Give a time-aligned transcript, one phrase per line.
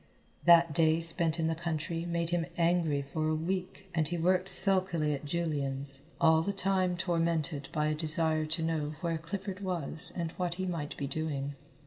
[0.45, 4.49] That day spent in the country made him angry for a week, and he worked
[4.49, 10.11] sulkily at Julian's, all the time tormented by a desire to know where Clifford was
[10.15, 11.53] and what he might be doing.